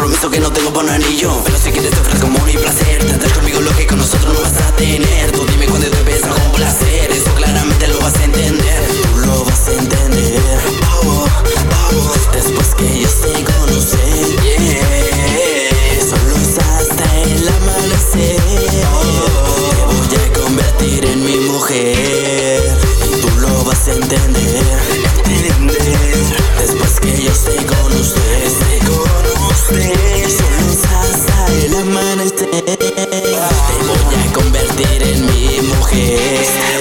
compromiso 0.00 0.30
que 0.30 0.40
no 0.40 0.50
tengo 0.50 0.72
por 0.72 0.88
anillo. 0.88 1.30
Pero 1.44 1.58
si 1.58 1.70
quieres 1.70 1.90
te 1.90 2.00
ofrezco 2.00 2.26
como 2.26 2.46
Peace. 36.40 36.79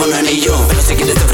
Bonani 0.00 0.30
y 0.30 0.40
yo. 0.40 0.66
Pero 0.66 0.80
si 0.80 0.94
quieres 0.94 1.14
te 1.14 1.29